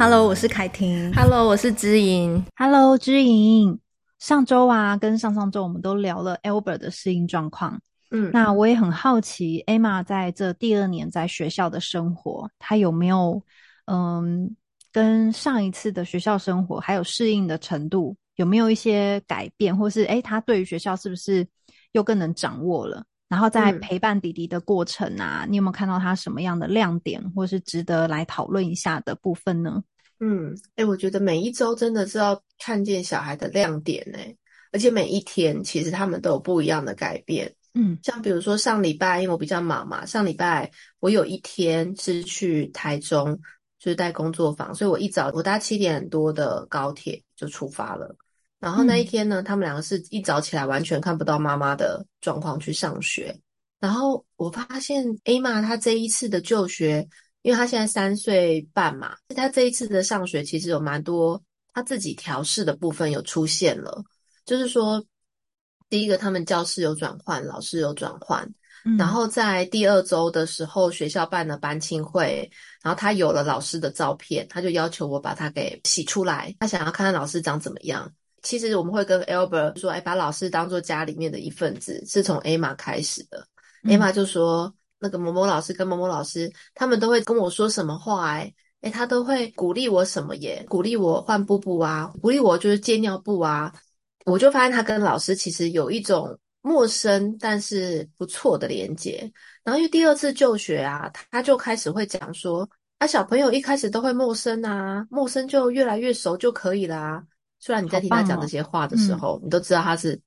[0.00, 1.12] Hello，我是凯婷。
[1.12, 2.42] Hello，我是知莹。
[2.56, 3.78] Hello，知莹。
[4.18, 7.78] 上周啊，跟上上周我们都聊了 Albert 的适应状况。
[8.10, 13.44] 嗯，那我也很好奇，Emma 在这第二年在学校的生活，她有没有
[13.84, 14.56] 嗯，
[14.90, 21.46] 跟上一次的学校生活还有适应的程度有没有一些改变，或是诶，她对于学校是不是
[21.92, 23.04] 又更能掌握了？
[23.28, 29.80] 然后在陪伴弟弟的过程啊，嗯、你有没有看到他什么样的亮点，或是值得来讨论一下的部分呢？
[30.22, 34.18] 嗯，哎、欸，我觉得每一周真的是要看见小孩的亮点呢，
[34.70, 37.50] 而且每一天其实他们都有不一样的改变。
[37.72, 43.34] 嗯，像比如说上礼拜，因为我比较忙嘛，上礼拜我有一天是去台中，
[43.78, 48.14] 就是带工作坊，所以我一早我搭七点多的高铁就出发了。
[48.58, 53.34] 然后那一天呢，嗯、他们两个是一早起来完全看不到妈妈的状况去上学。
[53.78, 57.08] 然后我发现 Emma 她这一次的就学。
[57.42, 64.04] 因为他现在三岁半嘛，他这一次的上学其实有蛮多他自己调试的部分有出现了。
[64.44, 65.02] 就是说，
[65.88, 68.46] 第一个他们教室有转换，老师有转换，
[68.84, 72.50] 嗯、然后在第二周的时候，学校办了班亲会，
[72.82, 78.12] 然后他有了老师的照片，他就要求我把他给洗出来，他想要看看老师长怎么样。
[78.42, 83.46] 其实我们会跟 Albert 说，哎，把老师当做家里面的一份子，是从 Emma 开始的。
[83.84, 84.74] 嗯、Emma 就说。
[85.00, 88.42] 那个某某老师跟某某老师，他们都会跟我说什么话、欸？
[88.42, 90.64] 诶诶他都会鼓励我什么耶？
[90.68, 93.72] 鼓励我换布布啊，鼓励我就是接尿布啊。
[94.26, 99.30] 我就发现他跟老师其实有一种陌生但是不错的连接。
[99.64, 107.22] 然后因为第二次就学啊，他就开始会讲说，啊小朋友一开始都会陌生啊，陌生就越来越熟就可以啦。
[107.58, 110.20] 虽然你在听他讲这些话的时候，哦嗯、你都知道他是。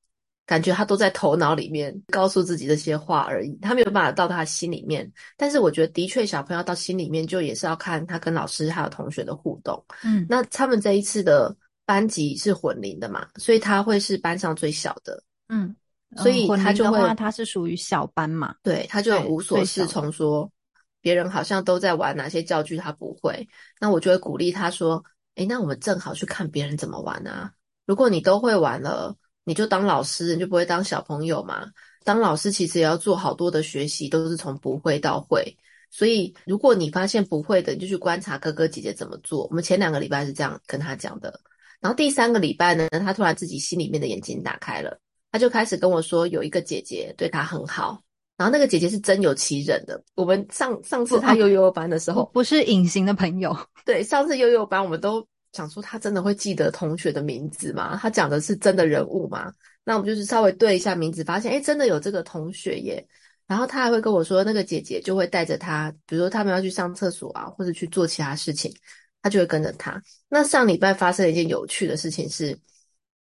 [0.46, 5.10] 感觉他都在头脑里面告诉自己这些话而已，他没有办法到他心里面。
[5.38, 9.82] 但是我觉得，的确小朋友到心里面，就也是要看他跟老师还有同学的互动。
[10.04, 15.24] 嗯，那他们这一次的班级是混龄的嘛，所以他会是班上最小的。
[15.48, 15.74] 嗯，
[16.18, 18.54] 所以他就会，嗯、他是属于小班嘛。
[18.62, 20.52] 对，他就很无所适从，说
[21.00, 23.48] 别人好像都在玩哪些教具，他不会。
[23.80, 25.02] 那我就会鼓励他说
[25.36, 27.54] ：“诶，那我们正好去看别人怎么玩啊！
[27.86, 29.16] 如果你都会玩了。”
[29.46, 31.66] 你就当老师，你就不会当小朋友嘛？
[32.04, 35.56] 当老师其实也要做好多的学习，都是从不会到会。
[35.90, 39.46] 所以，如果你发现不会的，你就去观察哥哥姐姐怎么做。
[39.48, 41.40] 我们前两个礼拜是这样跟他讲的，
[41.80, 44.98] 然后第三个礼拜呢，他突然自己心里面的眼睛打开了，
[45.32, 48.02] 他就开始跟我说，有一个姐姐对他很好，
[48.38, 50.02] 然后那个姐姐是真有其人的。
[50.16, 53.56] 我们上上次他幼幼班的时候，不是隐形的朋友。
[53.86, 55.26] 对，上次幼幼班我们都。
[55.54, 57.98] 想说他真的会记得同学的名字吗？
[58.02, 59.54] 他讲的是真的人物吗？
[59.86, 63.08] 那我们就是稍微对一下名字，发现诶真的有这个同学耶。
[63.46, 68.74] 然后他还会跟我说，那个姐姐就会带着他，比如说他们要去上厕所啊，或者去做其他事情，
[69.22, 70.02] 他就会跟着他。
[70.30, 72.58] 那上礼拜发生了一件有趣的事情是，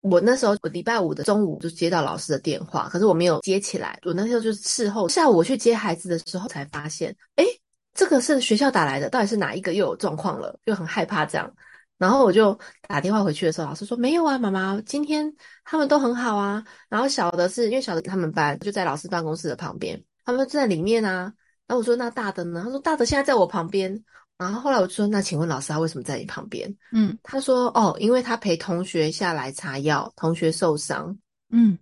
[0.02, 3.98] 我那时候我礼拜五的中午就接到老师的电话，可是我没有接起来。
[4.04, 7.46] 我那时候就是事后下午我去接孩子的时候才发现，诶
[7.94, 10.60] 这个是学校打来的，到底是哪一个又有状况了？
[10.66, 11.52] 就很害怕这样。
[12.01, 15.31] 然后我就打电话回去的时候，老师说没有啊，妈妈，今天
[15.63, 16.66] 他们都很好啊。
[16.89, 21.31] 然后小的是因为小的他们班就在老师办公室的旁边，他们就在里面啊。
[21.67, 22.63] 然后我说那大的呢？
[22.63, 24.03] 他说大的现在在我旁边。
[24.39, 26.75] 然后后来我就说那请问老师他为什么在你旁边？
[26.91, 31.16] 嗯，他说哦，因为他陪同学下来擦药，同学受伤。
[31.51, 31.78] 嗯，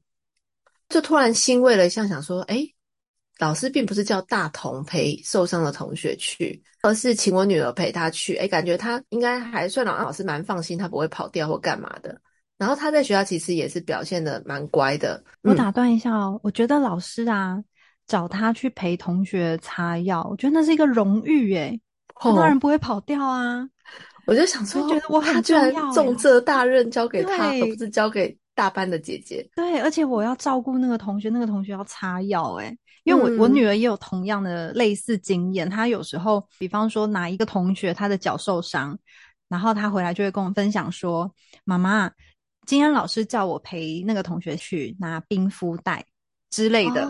[0.89, 2.75] 就突然欣慰了一下，想说诶
[3.39, 8.35] 老师并不是叫大同陪受伤的同学去，而是请我女儿陪她去。
[8.35, 12.19] 诶，感觉她应该还算让老师蛮放心，她不会跑掉或干嘛的。
[12.57, 15.23] 然后她在学校其实也是表现的蛮乖的。
[15.43, 17.63] 我打断一下哦，我觉得老师啊
[18.05, 21.79] 找她去陪同学擦药，我觉得那是一个荣誉诶，
[22.15, 23.65] 很多人不会跑掉啊。
[24.27, 29.49] 我就想说，觉得我很居然，重责大任交给她，而不是交给大班的姐姐。
[29.55, 32.77] 对，而且我要照顾那个同学，那个同学要擦药诶。
[33.09, 38.95] 因为我我女儿也有同样的类似经验，她有时候，比方说哪一个同学她的脚受伤，
[39.47, 41.33] 然后她回来就会跟我分享说
[41.65, 42.11] ：“妈妈，
[42.67, 46.05] 今天老师叫我陪那个同学去拿冰敷袋
[46.51, 47.01] 之类的。”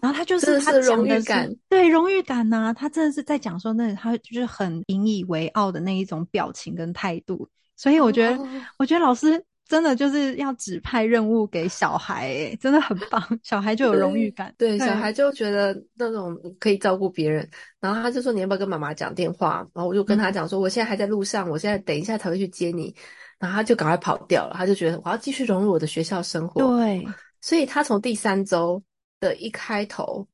[0.00, 7.46] 然后她就是她讲的是对荣誉感呐，她真的是在讲说那她就是很引以为傲的那一种表情跟态度，
[7.76, 8.38] 所以我觉得
[8.78, 9.44] 我觉得老师。
[9.66, 14.54] 真的就是要指派任务给小孩，诶真的很棒，小孩就有荣誉感。
[14.58, 17.48] 对，对，小孩就觉得那种可以照顾别人。
[17.80, 22.94] 然后他就说：“你要不要跟妈妈讲电话？”然后我就跟他讲说：“我现在还在路上，我现在等一下才会去接你。”
[23.40, 24.54] 然后他就赶快跑掉了。
[24.56, 26.60] 他就觉得我要继续融入我的学校生活。
[26.60, 27.06] 对，
[27.40, 28.82] 所以他从第三周
[29.20, 30.26] 的一开头，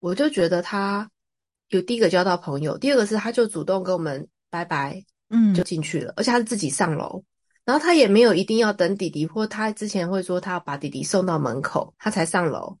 [0.00, 1.08] 我就觉得他
[1.68, 5.04] 有第一个交到朋友，第二个是他就主动跟我们拜拜。
[5.30, 7.22] 嗯，就进去了，而且他是自己上楼，
[7.68, 12.74] 然后他也没有一定要等弟弟，或他之前会说他要把弟弟送到门口，他才上楼，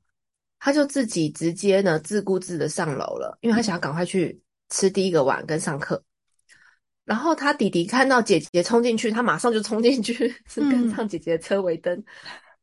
[0.58, 4.40] 他就自己直接呢自顾自的上楼了，因为他想要赶快去
[4.70, 6.02] 吃第一个碗跟上课。
[7.04, 11.94] 然后他弟弟看到姐姐冲进去，他马上就冲进去，是跟上姐姐的车尾灯。
[11.94, 12.04] 嗯、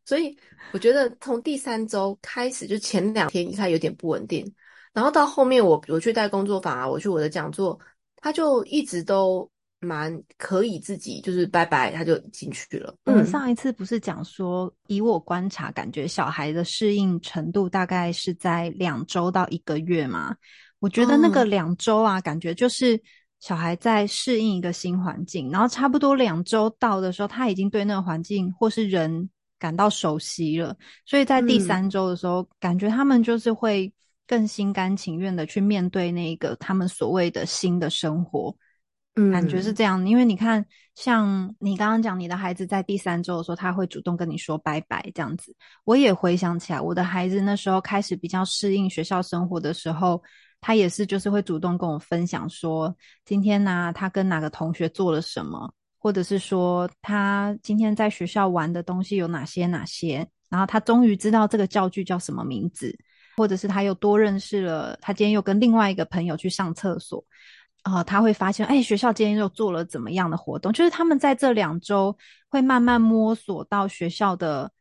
[0.04, 0.36] 所以
[0.72, 4.52] 我觉得从第三周开始，就前两天一开始有点不稳定，
[4.94, 7.80] 然后到后面我我去带工作坊啊，我去我的讲座，
[8.16, 9.48] 他就一直都
[9.80, 12.96] 蛮可以自己就是拜拜，他就进去了。
[13.06, 20.36] 嗯，嗯上一次不是讲说，以我观察，感觉小孩的适应程度大概是在两周到一个月嘛？
[20.80, 23.02] 我觉得那个两周啊，嗯、感觉就是。
[23.42, 29.30] 小孩在适应一个新环境，然后差不多两周到的时候，他已经对那个环境或是人
[29.60, 30.76] 感到熟悉了，
[31.06, 33.92] 所以在第三周的时候，嗯、感觉他们就是会
[34.26, 38.56] 更心甘情愿的去面对那个他们所谓的新的生活，
[39.32, 40.08] 感觉是这样。
[40.08, 40.66] 因为你看，
[40.96, 50.22] 像你刚刚讲你的孩子在第三周的时候，他会主动跟你说拜拜这样子，我也回想起来，我的孩子那时候开始比较适应学校生活的时候。
[50.62, 62.98] 他也是，就是会主动跟我分享说，今天呢、他跟哪个同学做了什么，或者是说他今天在学校玩的东西有哪些哪些，然后他终于知道这个教具叫什么名字，
[63.38, 67.24] 或者是他又多认识了，他今天又跟另外一个朋友去上厕所，
[67.86, 70.74] 呃，他会发现，哎，学校今天又做了怎么样的活动？
[70.74, 72.18] 就是他们在这两周
[72.50, 74.72] 会慢慢摸索到学校的，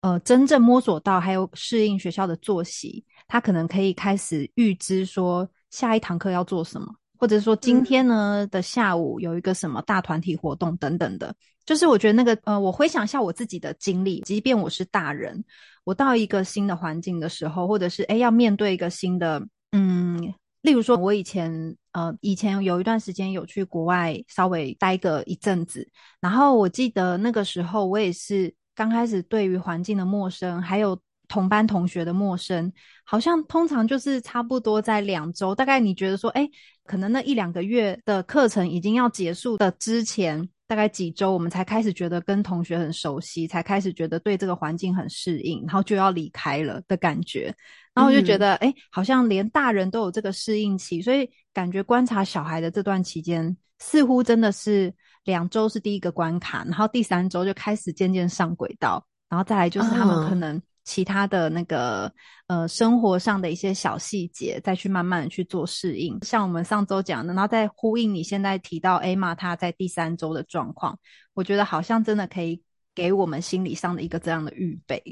[0.00, 3.04] 呃，真正摸索到还有适应学校的作息。
[3.28, 11.32] 他可能可以开始预知说下一堂课要做什么，或者说今天呢的下午有一个什么大团体活动等等的。
[11.64, 15.44] 就是我觉得那个呃，我回想一下我自己的经历，即便我是大人，
[15.84, 20.34] 我到一个新的环境的时候，或者是哎要面对一个新的嗯，
[20.68, 25.88] 例如说我以前呃以前有一段时间有去国外稍微待个一阵子，
[26.20, 30.98] 然后我记得那个时候我也是刚开始对于环境的陌生，还有。
[31.30, 32.72] 同班同学的陌生，
[33.04, 36.48] 好像通常就是差不多在两周，大概你觉得说，哎，
[36.86, 47.52] 可能那一两个月的课程已经要结束的之前，大概几周，我们才开始觉得跟同学很熟悉，才开始觉得对这个环境很适应，然后就要离开了的感觉。
[47.94, 54.94] 然后我就觉得，哎、嗯，好像连大人都有这个适应期，所以感觉观察小孩的这段期间，似乎真的是
[55.24, 60.62] 两周是第一个关卡，然后第三周就开始渐渐上轨道，然后再来就是他们可能。
[60.88, 62.10] 其他的那个
[62.46, 66.18] 呃生活上的一些小细节，再去慢慢的去做适应。
[66.24, 70.98] 像我们上周讲的，然后再呼应你现在提到 Emma 她在第三周的状况，
[71.34, 72.62] 我觉得好像真的可以
[72.94, 75.02] 给我们心理上的一个这样的预备。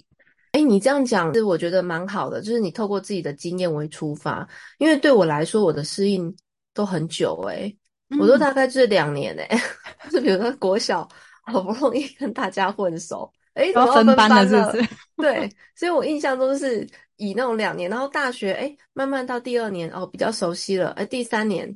[0.52, 6.34] 哎，你这样讲是我觉得蛮好的，就是你透过自己的经验为出发，因为对我来说，我的适应
[6.72, 7.78] 都很久诶、欸
[8.08, 9.60] 嗯、我都大概就是两年诶、欸、
[10.10, 11.06] 就比如说国小
[11.44, 13.30] 好不容易跟大家混熟。
[13.56, 14.46] 哎，怎么分班了？
[14.46, 14.88] 是不是？
[15.16, 16.86] 对，所以我印象中是
[17.16, 21.66] 以那种两年，然后大学哎，慢慢到第二年哦，比较熟悉了，哎，第三年，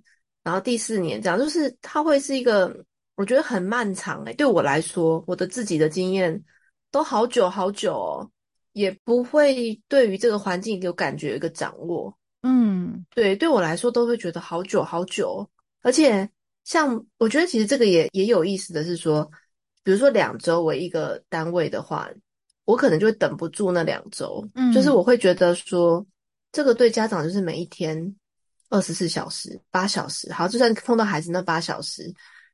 [0.42, 2.84] 然后第四年这样，就是它会是一个
[3.14, 6.38] 我觉得很漫长哎，对我来说，我的自己的经验
[6.90, 8.30] 都好久好久哦，
[8.74, 15.48] 也不会对于这个环境有感觉有一个掌握，嗯，对，对我来说都会觉得好久好久，
[15.80, 16.28] 而且
[16.64, 19.26] 像我觉得其实这个也也有意思的是说。
[19.90, 22.08] 比如说两周为一个单位的话，
[22.64, 26.06] 我可能就会等不住那两周，嗯，就是我会觉得说，
[26.52, 28.14] 这个对家长就是每一天
[28.68, 32.08] 二十四小时、八小时，好，就算碰到孩子那八小时，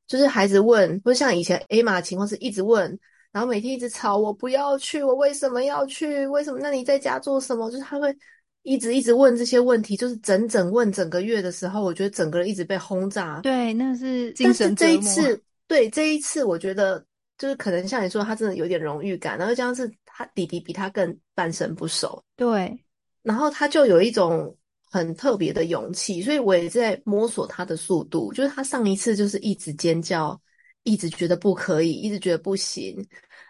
[0.06, 2.98] 就是孩子问，不是像以前 Emma 的情况是一直问，
[3.32, 6.26] 然后每天一直吵我不要去，我为什么要去？
[6.28, 6.58] 为什么？
[6.58, 7.70] 那你在家做什么？
[7.70, 8.16] 就是他会
[8.62, 13.40] 一直一直问这些问题，就是整整问整个月的时候，我觉得整个人一直被轰炸。
[13.42, 15.38] 对，那是精神这一次，
[15.68, 17.04] 对，这一次我觉得。
[17.38, 22.74] 就是可能像你说，他真的有点荣誉感，然后加上是他弟弟比他更半生不熟，对，
[23.22, 24.56] 然后他就有一种
[24.90, 28.32] 很特别的勇气，所以我也在摸索他的速度。
[28.32, 30.40] 就是他上一次就是一直尖叫，
[30.84, 32.96] 一直觉得不可以，一直觉得不行，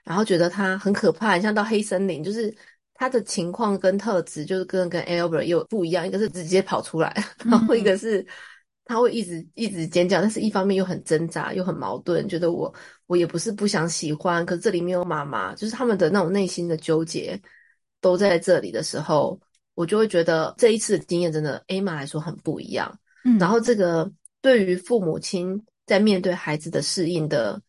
[0.02, 2.52] 然后觉得他很可怕，像到黑森林，就是
[2.94, 7.14] 他的情况跟特质就是跟跟 Albert 又不一样，一个是直接跑出来，
[7.44, 8.20] 然后一个是。
[8.20, 8.26] 嗯
[8.88, 12.72] 他会一直一直尖叫，但是一方面又很挣扎，又很矛盾，觉得我
[13.06, 17.38] 我也不是不想喜欢，可是这里没有妈妈，就是他们的那种内心的纠结
[18.00, 19.40] 都在这里的时候，
[19.74, 22.96] 我就会觉得这一次的经验真的 Emma 来说很不一样。
[23.24, 24.08] 嗯，然后这个
[24.40, 27.60] 对于父母亲在面对孩子的适应的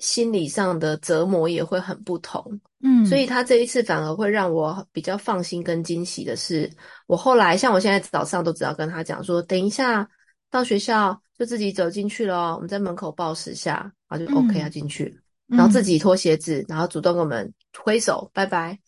[0.00, 2.60] 心理上的折磨也会很不同。
[2.82, 6.68] 嗯，所以他这一次反而会让我比较放心跟惊喜的是，
[7.06, 10.10] 我后来像我现在早上都只要跟他讲说，等一下。
[10.50, 15.04] 到学校就自己走进去了，我们在门口抱十下，然后就 OK 要进去，
[15.48, 18.78] 嗯、然后自己脱鞋子，然后主动跟我们挥手拜拜，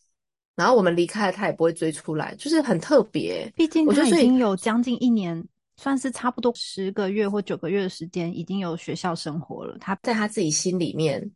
[0.54, 3.52] 然后我们离开了，他也不会追出来，就是很特别。
[3.56, 5.44] 毕竟他已经有将近一年，
[5.76, 9.76] 算是差不多十个月或九个月的时间，已经有学校生活了。
[9.80, 11.28] 他在他自己心里面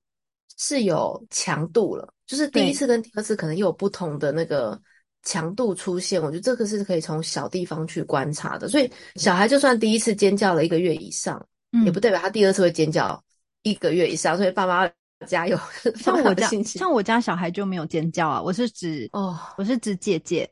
[0.56, 4.80] 是有强度了，就是第一次跟第二次可能又有不同的那个。
[5.22, 8.68] 强度出现，我觉得这个是可以从小地方去观察的。
[8.68, 13.22] 所以小孩就算第一次尖叫了一个月以上，嗯、也不代表他第二次会尖叫
[13.62, 14.36] 一个月以上。
[14.36, 14.90] 所以爸妈
[15.26, 15.58] 加油。
[15.96, 18.42] 像我家，像我家小孩就没有尖叫啊。
[18.42, 20.50] 我是指哦，我是指姐姐，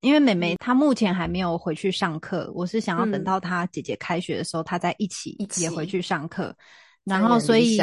[0.00, 2.50] 因为妹妹她目前还没有回去上课。
[2.54, 6.54] 我是想要等到她姐姐开学的时候，她再一起也回去上课。
[7.04, 7.80] 然后所以。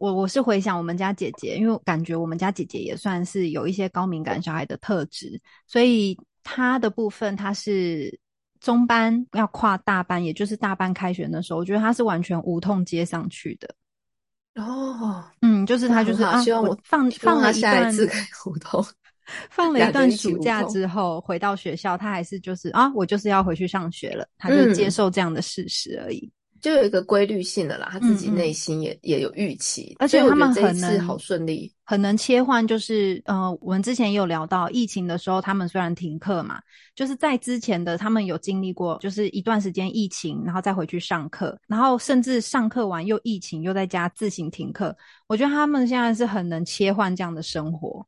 [0.00, 8.18] 我我是回想我们家姐姐，因为我感觉我们家姐姐也算是有一些高敏感小孩的特质，所以她的部分她是
[8.60, 13.68] 中班要跨大班，也就是大班开学的时候，我觉得她是完全无痛接上去的。
[14.54, 18.06] 哦，嗯，就是她就是啊，希望我放放了一段可以
[18.46, 18.82] 无痛，
[19.50, 26.32] 放 了一段暑假之后回到学校，她还是就是啊，我就是要回去上学了，她就接受这样的事实而已。
[26.60, 32.66] 嗯就有一个规律性的啦，他自己内心也、嗯、也有预期，而且他们很能好顺利，很能切换。
[32.66, 36.60] 就是呃，我们之前也有聊到疫情的时候，他们虽然停课嘛，
[36.94, 44.94] 就是在之前的他们有经历过，就是一段时间疫情，然后再回去上课，然后甚至上课完又疫情，又在家自行停课。
[45.26, 48.06] 我觉得他们现在是很能切换这样的生活，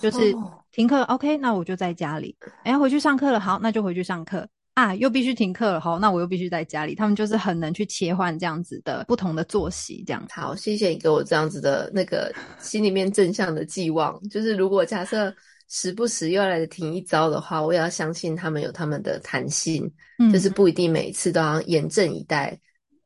[0.00, 0.34] 就是
[0.70, 2.34] 停课、哦、OK，那我就在家里，
[2.64, 4.48] 哎，回去上课了，好，那就回去上课。
[4.74, 6.94] 啊，又必须停课了，好，那我又必须在家里。
[6.94, 10.26] 他们就是很能去切换这样子的不同的作息，这样。
[10.30, 14.18] 好，谢谢你给我这样子的那个 心里面正向的寄望。
[14.30, 15.30] 就是如果假设
[15.68, 22.58] 时不时又要来停一遭的话，我也要相信他们有他们的弹性，嗯，就是不一定每一次都要严阵以待，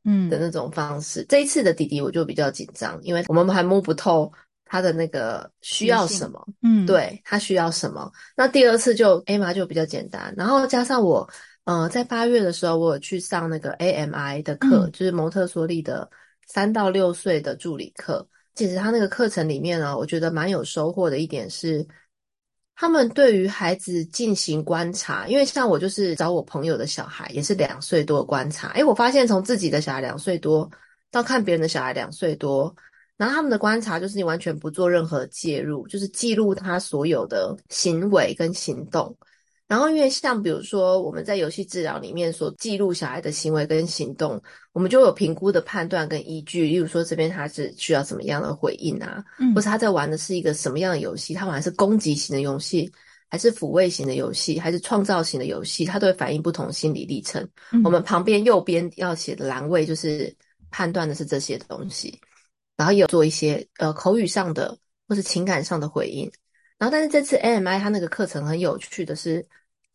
[0.05, 1.21] 嗯的那种方式。
[1.23, 1.25] 嗯。
[1.27, 4.31] 这一次的弟弟我就比较紧张，因为我们还摸不透
[4.63, 8.09] 他的那个需要什么，嗯，对，他需要什么。
[8.37, 11.29] 那第二次就 Emma 就比较简单，然后加上我。
[11.67, 16.09] 嗯、呃，在八月的时候，我有去上那个 AMI 的课，嗯、就是蒙特梭利的
[16.47, 18.25] 三到六岁的助理课。
[18.55, 21.85] 其实他那个课程里面呢，我觉得蛮有收获的一点是，
[22.73, 25.27] 他们对于孩子进行观察。
[25.27, 28.69] 因为像我就是找我朋友的小孩，也是两岁多的观察。
[28.69, 30.71] 诶，我发现从自己的小孩两岁多
[31.11, 32.73] 到看别人的小孩两岁多，
[33.17, 39.13] 然后他们的观察就是你完全不做任何介入，就是记录他所有的行为跟行动。
[39.67, 46.67] 然后，因为像比如说我们在游戏治疗里面所记录小孩的行为跟行动，我们就有评估的判断跟依据。
[46.67, 51.33] 例如说，这边他是需要什么样的回应啊，嗯，或是他在玩的是一个什么样的游戏？
[51.33, 52.89] 他玩的是攻击型的游戏，
[53.29, 55.83] 还是抚慰型的游戏，还是创造型的游戏？
[55.83, 57.45] 他都会反映不同心理历程。
[57.73, 60.33] 嗯，我们旁边右边要写的栏位就是
[60.71, 62.17] 判断的是这些东西，
[62.77, 64.77] 然后也有做一些呃口语上的
[65.09, 66.31] 或是情感上的回应。
[66.79, 69.43] 然后，但是这次 AMI 他那个课程很有趣的是，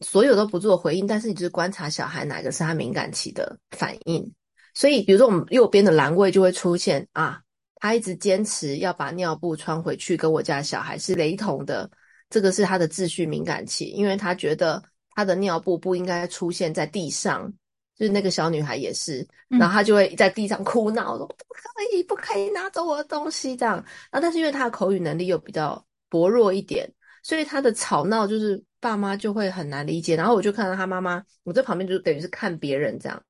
[0.00, 4.28] 所有都不做回应，但是你就是观察小孩哪个是他敏感期的反应。
[4.74, 7.40] 所以，比如说我们右边的栏位就会出现啊，
[7.76, 11.88] 他一直坚持要把尿布穿回去，跟我家小孩是雷同的。
[12.28, 17.52] 这个是他的秩序敏感期，因为他觉得他的尿布不应该出现在地上。
[17.94, 21.60] 就是那个小女孩也是，然后她就会在地上哭闹，说不可
[21.94, 23.76] 以，不可以拿走我的东西这样。
[24.10, 25.80] 然后，但是因为他的口语能力又比较。
[26.12, 26.87] 薄弱一点，
[27.23, 30.14] 所以他的吵闹就是爸妈就会很难理解。
[30.14, 33.23] 然后我就看到他妈妈，我在旁边就等于是看别人这样，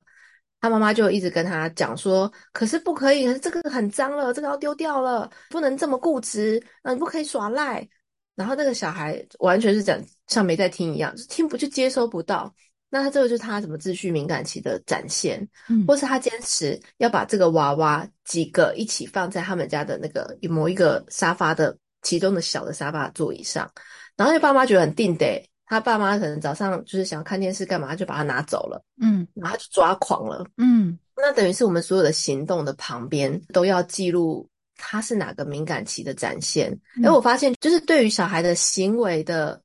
[0.60, 7.88] 他妈妈就一直跟他讲说：“可是不可以，可是这个很脏了，这个要丢掉了，不能这么固执，嗯，不可以耍赖。”
[8.34, 9.96] 然后那个小孩完全是讲
[10.26, 12.52] 像没在听一样，就听不就接收不到。
[12.90, 21.78] 那他这个就是他什么秩序敏感期的展现，嗯，或是他坚持要把这个娃娃几个一起放在他们家的那个某一个沙发的。
[22.02, 23.70] 其中的小的沙发座椅上，
[24.16, 36.70] 然后他爸妈觉得很定得，他爸妈可能早上就是想要看电视干嘛，就把他拿走了，嗯，然后他就抓狂了，嗯，那等于是我们所有的行动的旁边都要记录他是哪个敏感期的展现。
[36.96, 39.62] 哎、嗯、我发现，就是对于小孩的行为的，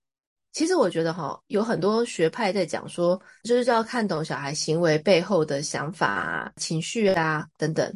[0.53, 7.91] 其实我觉得哈，有很多学派在讲说，就是要看懂小孩行为背后的想法啊、情绪啊等等。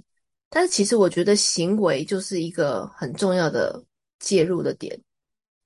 [0.49, 3.81] 但是其实我觉得行为就是一个很重要的。
[4.21, 4.97] 介入的点，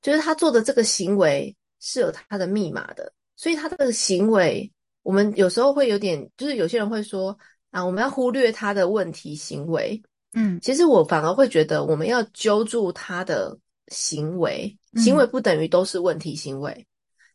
[0.01, 4.71] 就是他做的这个行为是有他的密码的，所以他这个行为，
[5.03, 7.37] 我们有时候会有点，就是有些人会说
[7.71, 10.01] 啊，我们要忽略他的问题行为，
[10.33, 13.55] 嗯，其实我反而会觉得，我们要揪住他的
[13.89, 16.85] 行为，行为不等于都是问题行为，嗯，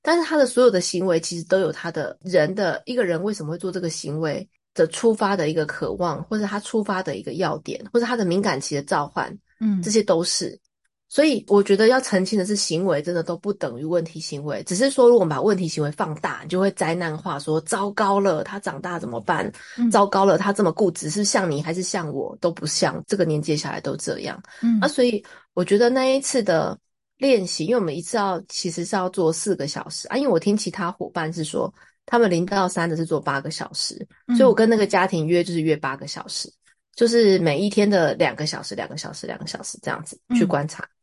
[0.01, 10.59] 但是他的所有的行为其实都有他的人的一个人为什么会做这个行为，的出发的一个渴望，或者他出发的一个要点，或者他的敏感期的召唤，嗯，这些都是。
[11.13, 19.51] 所以我觉得要澄清的是，行为真的都不等于问题行为，只是说，如果我们把问题行为放大，你就会灾难化，说糟糕了，他长大怎么办？
[19.77, 22.39] 嗯、糟糕了，他这么固执，是像你还是像我？
[22.41, 24.41] 都不像，这个年纪的小孩都这样。
[24.63, 25.21] 嗯，啊，所以
[25.53, 26.79] 我觉得那一次的
[27.19, 31.75] 练习，因为我们一次要其实是要做四个小时啊，因为我听其他伙伴是说，
[32.07, 36.49] 他们零到三的是做八个小时，所以我跟那个家庭约就是约八个小时，
[36.95, 40.85] 就是每一天的两个小时，两个小时，两个小时这样子去观察。
[40.85, 41.00] 嗯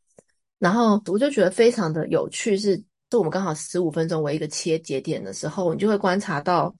[0.58, 2.76] 然后我就觉得非常的有趣，是，
[3.08, 6.74] 就我们刚好十五分钟为一个切节点的时候，你就会观察到，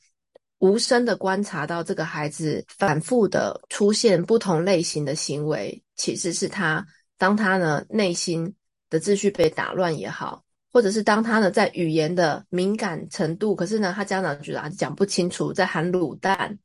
[0.59, 6.85] 无声的观察到这个孩子反复的出现不同类型的行为，其实是他
[7.17, 8.53] 当他呢内心
[8.91, 10.43] 的秩序被打乱也好，
[10.73, 16.59] 或者是当他呢在语言的敏感程度，可是呢他家长觉得啊讲不清楚，在喊卤蛋，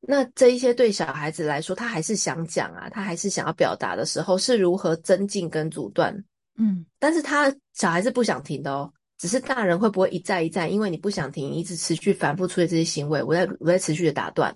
[0.00, 6.14] 那这一些对小孩子来说，他还是想讲啊，他还是想要表达的时候，是如何增进跟阻断？
[6.60, 14.52] 嗯，但是他小孩是不想停的哦，只是大人会不会一再一再，因为你不想停，一直持续反复出现这些行为，我在我在持续的打断，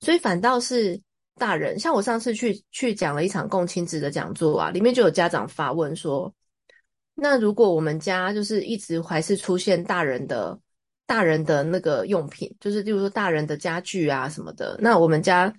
[0.00, 0.98] 所以反倒是
[1.34, 6.34] 大人，像我上次去去讲了一场共亲职的讲座啊，里面就有家长发问说，
[7.14, 10.58] 那如果我们家就是一直还是出现大人的
[11.06, 15.52] 大人的那个用品，就是例如说大人的家具啊什么的，那我们家。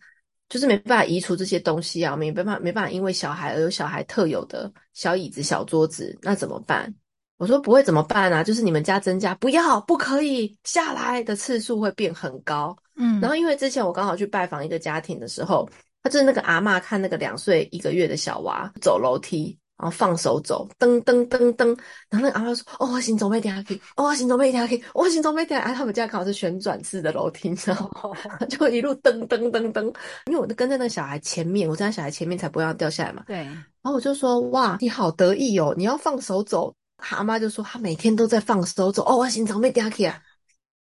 [0.50, 6.94] 就是没办法移除这些东西啊，没办法，没办法，因为小孩而有小孩特有的小椅子、小桌子，那怎么办？
[7.38, 8.44] 我说不会怎么办啊？
[8.44, 12.75] 就是你们家增加，不要，不可以下来的次数会变很高。
[12.98, 15.70] 嗯，然后因为之前我刚好去拜访一个家庭的时候，
[16.03, 19.58] 他就是那个阿妈看那个两岁一个月的小娃走楼梯。
[19.79, 21.65] 然后放手走，噔噔噔噔，
[22.09, 28.13] 然后那个阿妈说：“哦，我行走没掉去，哦，行走没掉去，我行走没掉。”哎，他们家刚好是旋转式的楼梯，然后
[28.50, 29.83] 就一路噔噔噔噔。
[30.25, 33.24] 因为我就跟在那个小孩前面，我站在小孩前面才不会要掉下来嘛。
[33.25, 33.37] 对。
[33.37, 36.75] 然后我就说：“哇，你好得意哦，你要放手走。”
[37.11, 40.22] 阿妈就说：“他每天都在放手走，哦，我行走没掉去啊。”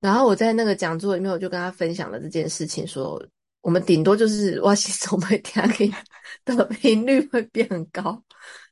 [0.01, 3.22] 然后我在那个讲座里面，我就跟他分享了这件事情，说
[3.61, 5.92] 我们顶多就是我行走没掉去
[6.46, 8.22] 的频率会变很高。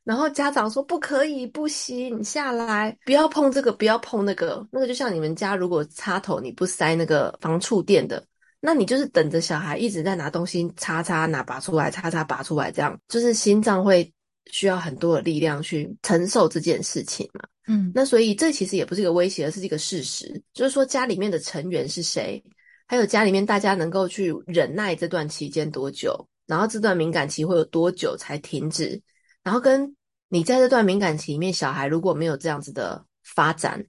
[0.07, 4.65] 然后家长说不可以，不行，你下来，不要碰这个，不要碰那个。
[4.71, 8.25] 那个就像你们家如果插头你不塞那个防触电的，
[8.61, 14.09] 那你就是等着小孩一直在拿东西插插拿拔出来，插插拔出来，这样就是心脏会
[14.49, 17.41] 需要很多的力量去承受这件事情嘛。
[17.67, 22.41] 嗯，那所以这其实也不是一个威胁，而是一个事实，就是说家里面的成员是谁，
[22.87, 29.01] 还有家里面大家能够去忍耐这段期间多久，然后这段敏感期会有多久才停止，
[29.47, 29.95] 然后跟。
[30.29, 33.81] 你在这段敏感期里面，小孩如果没有这样子的发展，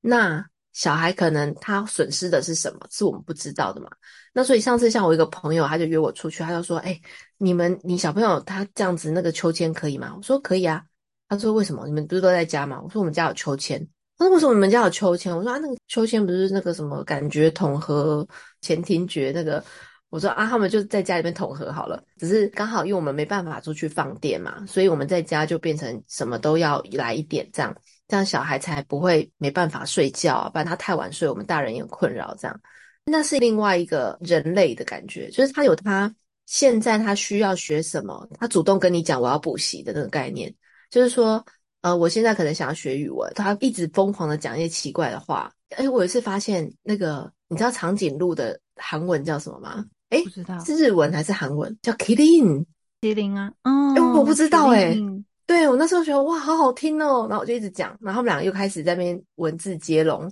[0.00, 2.86] 那小孩可能他损失的是什么？
[2.88, 3.90] 是我们不知道的嘛？
[4.32, 7.00] 那所以上次像我一个朋友，他就约我出去，他就说：“哎、
[7.36, 10.84] 你们你小朋友他这样子那个秋千可以吗？”我说：“可以啊。”
[11.28, 11.84] 他说：“为什么？
[11.84, 13.84] 你们不是都在家吗？”我说：“我们家有秋千。”
[14.16, 18.24] 他说：“为什么你们家有秋千？”我说：“啊，那个秋千不是那个什么感觉统合
[18.60, 19.64] 前庭觉那个。”
[20.12, 27.74] 我说啊，他们就在家里面统合好了，只是刚好因为我们没办法出去放电嘛，所以我们在家就变成什么都要来一点这样，
[28.08, 32.60] 这样小孩才不会没办法睡觉，不然他太晚睡，我们大人也困扰这样。
[33.06, 40.54] 那是另外一个人类的感觉，就是他有他现在他需要学什么，他主动跟你讲我要补习的那个概念，
[40.90, 41.42] 就是说
[41.80, 45.50] 呃，我现在可能想要学语文，他一直疯狂的讲一些奇怪的话。
[45.70, 49.82] 哎，我有一次发现那个，你知道长颈鹿的韩文叫什么吗？
[50.12, 51.74] 哎，不知道是日文还是韩文？
[51.80, 52.64] 叫 Killing
[53.00, 53.50] 麒麟啊！
[53.64, 54.94] 哦，哎，我不知道哎。
[55.46, 60.30] 对，我那时候觉得哇，好好听哦，然后我就一直讲，然后他们两个又开始在那边文字接龙，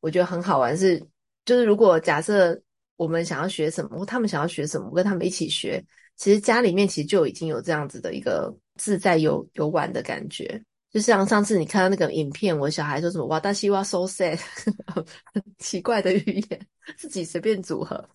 [0.00, 0.98] 我觉得很好玩是。
[0.98, 1.06] 是
[1.44, 2.60] 就是如果假设
[2.96, 5.84] 我们想要学什么，或他们想要学什么，我跟他们一起学，
[6.16, 10.62] 其实家里面其实就已经有这样子的一个自在游游玩的感觉。
[10.92, 14.38] 就像上次你看到那个影片，我小孩说什么“哇大西哇 so sad”，
[14.86, 16.66] 很 奇怪的语言，
[16.98, 18.06] 自己随便组合。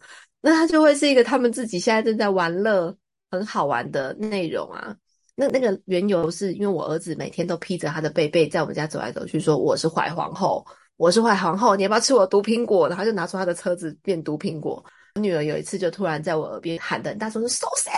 [0.41, 2.95] 那他就会是一个他们自己现在正在玩乐
[3.31, 4.95] 很好玩的内容啊。
[5.35, 10.63] 那那个缘由是因为我儿子每天都披着他的背背在我们家走来走去，说我是坏皇后，
[10.97, 12.87] 我是坏皇后，你要不要吃我毒苹果？
[12.87, 14.83] 然后就拿出他的车子变毒苹果。
[15.15, 17.91] 我女儿有一次就突然在我耳边喊的很大声说 “so sad”，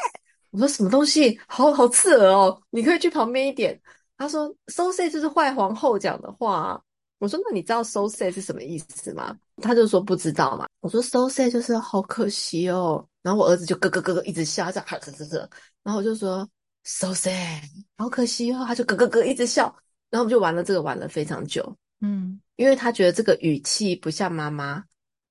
[0.52, 1.38] 我说什么东西？
[1.48, 3.78] 好好刺耳哦，你可以去旁边一点。
[4.20, 6.80] 他说 “so sad” 就是坏皇后讲的话。
[7.18, 13.06] 我说：“那你知道 ‘so sad’ 是什么意思吗？”他就说：“不知道嘛。”我说：“so sad” 就是好可惜哦。
[13.22, 14.72] 然后我儿子就咯咯咯咯一直笑。
[14.72, 16.48] 然后我就说
[16.86, 17.62] ：“so sad，
[17.98, 19.64] 好可惜哦。”他就咯咯咯一直笑。
[20.10, 21.76] 然后我们就玩了这个，玩了非常久。
[22.00, 24.82] 嗯，因为他觉得这个语气不像妈妈，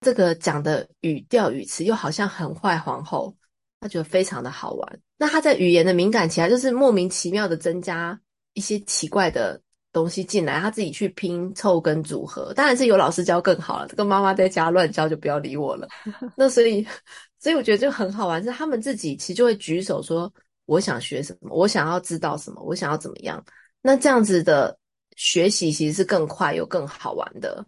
[0.02, 3.34] 这个讲的语调语词又好像很坏皇后，
[3.80, 5.00] 他觉得非常的好玩。
[5.16, 8.20] 那他在语言的敏感起来，就是莫名其妙的增加
[8.58, 9.60] 一些奇怪的
[9.92, 13.86] 东西进来，他自己去拼凑跟组合，当然是有老师教更好了。
[13.86, 15.86] 这个妈妈在家乱教就不要理我了。
[16.36, 16.84] 那所以，
[17.38, 20.32] 所以我觉得就很好玩，是他们自己其实就会举手说
[20.66, 23.40] ：“我想学什么，我想要知道什么，我想要怎么样。”
[23.80, 24.76] 那这样子的
[25.14, 27.64] 学习其实是更快又更好玩的。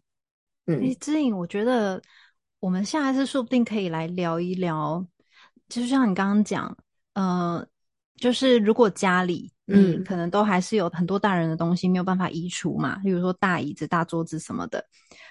[0.67, 2.03] 嗯，欸，姿颖，我觉得
[2.59, 5.07] 我们下一次说不定可以来聊一聊，
[5.69, 6.77] 就像你刚刚讲。
[7.15, 7.67] 呃，
[8.21, 14.85] 就是如果家里嗯，可能都还是有很多大人的东西没有办法移除嘛，比如说大椅子、大桌子什么的，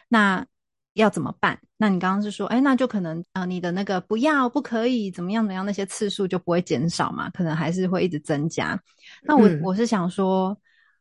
[0.07, 0.45] 那
[0.93, 1.59] 要怎么办？
[1.77, 8.77] 那你刚刚是说，哎，那就可能呃，你的那个不要、不可以怎么样怎么样，那些次数就不会减少嘛，可能还是会一直增加。
[9.23, 10.57] 那我、嗯、我是想说，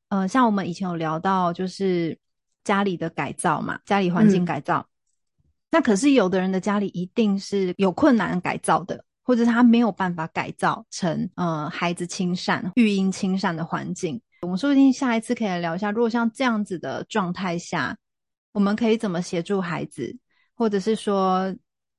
[0.09, 2.17] 呃，像我们以前有聊到，就是
[2.65, 9.05] 家里的改造嘛，家里环境改造，嗯、那可是有的人的家里一定是有困难改造的。
[9.29, 17.95] 或者他没有办法改造成呃孩子亲善、育婴亲善的环境，我们说不定下一次可以来聊一下，如果像这样子的状态下，
[18.53, 20.17] 我们可以怎么协助孩子，
[20.55, 21.55] 或者是说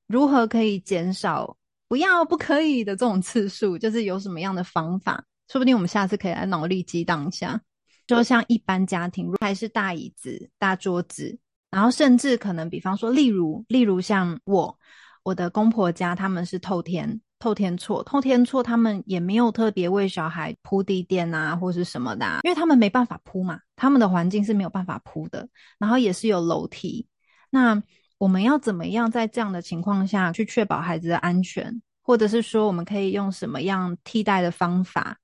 [0.07, 1.55] 如何可以减少
[1.87, 5.23] 不要不可以的这种次数，就是有什么样的方法？
[5.51, 7.61] 说不定我们下次可以来脑力激荡一下，
[8.07, 11.37] 就像一般家庭还是大椅子、大桌子，
[11.69, 14.79] 然后甚至可能比方说，例如例如像我。
[15.23, 27.07] 我的公婆家他们是透天，透天厝，透天厝他们也没有特别为小孩铺地垫啊，或是什么的啊，因为他们没办法铺嘛，他们的环境是没有办法铺的，然后也是有楼梯。
[27.49, 27.81] 那
[28.17, 35.17] 我们要怎么样在这样的情况下去确保孩子的安全，或者是说我们可以用什么样替代的方法？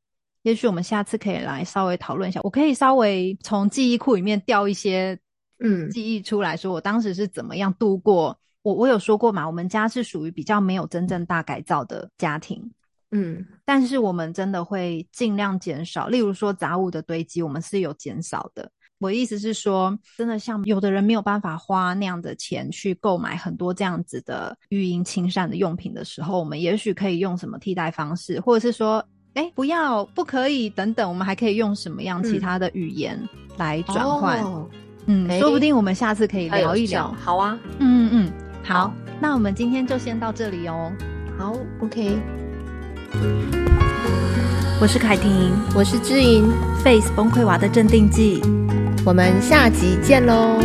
[0.44, 2.40] 也许我们下次可以来稍微讨论一下。
[2.44, 5.18] 我可以稍微从记忆库里面调一些
[5.60, 8.38] 嗯记忆出来说，我当时是怎么样度过。
[8.66, 12.60] 我我有说过嘛，我们家是属于比较没有真正大改造的家庭，
[13.12, 18.68] 嗯，但是我们真的会尽量减少，例如说杂物的堆积，我们是有减少的。
[18.98, 33.22] 我的意思是说，真的像有的人没有办法花那样的钱去购买很多这样子的育婴亲善的用品的时候，我们也许可以用什么替代方式，或者是说，哎，不要，不可以等等，我们还可以用什么样其他的语言
[33.58, 34.40] 来转换？
[34.40, 34.70] 嗯，哦、
[35.08, 37.14] 嗯，说不定我们下次可以聊一聊。
[37.22, 38.45] 好啊，嗯嗯嗯。
[38.68, 40.92] 好，那我们今天就先到这里哦。
[41.38, 42.18] 好，OK。
[44.82, 46.52] 我是凯婷，我是知莹
[46.84, 48.42] ，Face 崩溃娃的镇定剂，
[49.06, 50.58] 我们下集见喽。